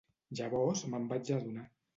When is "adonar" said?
1.39-1.71